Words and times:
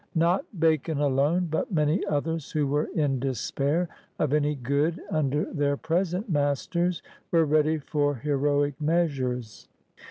Not 0.15 0.59
Bacon 0.59 0.97
alone, 0.99 1.45
but 1.51 1.71
many 1.71 2.03
others 2.07 2.49
who 2.51 2.65
were 2.65 2.87
in 2.95 3.19
despair 3.19 3.87
of 4.17 4.33
any 4.33 4.55
good 4.55 4.99
under 5.11 5.45
their 5.53 5.77
present 5.77 6.27
masters 6.27 7.03
were 7.29 7.45
ready 7.45 7.77
for 7.77 8.15
heroic 8.15 8.73
meas 8.81 9.19
ures. 9.19 9.67